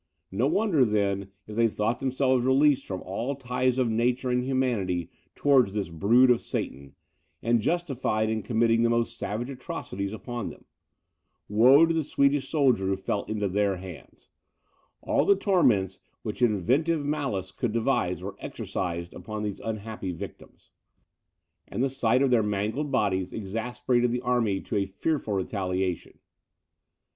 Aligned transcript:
No 0.31 0.47
wonder, 0.47 0.83
then, 0.83 1.29
if 1.45 1.55
they 1.55 1.67
thought 1.67 1.99
themselves 1.99 2.43
released 2.43 2.87
from 2.87 3.03
all 3.03 3.35
the 3.35 3.43
ties 3.43 3.77
of 3.77 3.87
nature 3.87 4.31
and 4.31 4.43
humanity 4.43 5.11
towards 5.35 5.75
this 5.75 5.89
brood 5.89 6.31
of 6.31 6.41
Satan, 6.41 6.95
and 7.43 7.61
justified 7.61 8.27
in 8.27 8.41
committing 8.41 8.81
the 8.81 8.89
most 8.89 9.19
savage 9.19 9.47
atrocities 9.51 10.11
upon 10.11 10.49
them. 10.49 10.65
Woe 11.47 11.85
to 11.85 11.93
the 11.93 12.03
Swedish 12.03 12.49
soldier 12.49 12.87
who 12.87 12.95
fell 12.95 13.25
into 13.25 13.47
their 13.47 13.77
hands! 13.77 14.27
All 15.03 15.23
the 15.23 15.35
torments 15.35 15.99
which 16.23 16.41
inventive 16.41 17.05
malice 17.05 17.51
could 17.51 17.71
devise 17.71 18.23
were 18.23 18.35
exercised 18.39 19.13
upon 19.13 19.43
these 19.43 19.59
unhappy 19.59 20.11
victims; 20.13 20.71
and 21.67 21.83
the 21.83 21.91
sight 21.91 22.23
of 22.23 22.31
their 22.31 22.41
mangled 22.41 22.89
bodies 22.91 23.33
exasperated 23.33 24.09
the 24.11 24.21
army 24.21 24.61
to 24.61 24.77
a 24.77 24.87
fearful 24.87 25.35
retaliation. 25.35 26.17